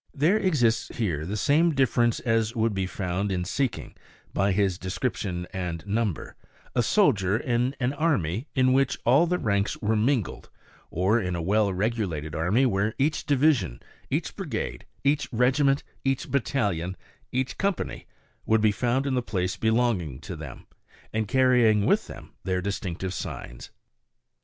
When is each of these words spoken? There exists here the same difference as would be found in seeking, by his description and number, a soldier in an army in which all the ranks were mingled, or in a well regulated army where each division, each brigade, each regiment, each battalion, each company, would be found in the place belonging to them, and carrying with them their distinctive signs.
There 0.15 0.37
exists 0.37 0.87
here 0.97 1.27
the 1.27 1.37
same 1.37 1.75
difference 1.75 2.19
as 2.21 2.55
would 2.55 2.73
be 2.73 2.87
found 2.87 3.31
in 3.31 3.45
seeking, 3.45 3.93
by 4.33 4.51
his 4.51 4.79
description 4.79 5.45
and 5.53 5.85
number, 5.85 6.35
a 6.73 6.81
soldier 6.81 7.37
in 7.37 7.75
an 7.79 7.93
army 7.93 8.47
in 8.55 8.73
which 8.73 8.97
all 9.05 9.27
the 9.27 9.37
ranks 9.37 9.77
were 9.77 9.95
mingled, 9.95 10.49
or 10.89 11.19
in 11.21 11.35
a 11.35 11.41
well 11.43 11.71
regulated 11.71 12.33
army 12.33 12.65
where 12.65 12.95
each 12.97 13.27
division, 13.27 13.79
each 14.09 14.35
brigade, 14.35 14.87
each 15.03 15.29
regiment, 15.31 15.83
each 16.03 16.31
battalion, 16.31 16.97
each 17.31 17.59
company, 17.59 18.07
would 18.47 18.59
be 18.61 18.71
found 18.71 19.05
in 19.05 19.13
the 19.13 19.21
place 19.21 19.55
belonging 19.55 20.19
to 20.21 20.35
them, 20.35 20.65
and 21.13 21.27
carrying 21.27 21.85
with 21.85 22.07
them 22.07 22.31
their 22.43 22.59
distinctive 22.59 23.13
signs. 23.13 23.69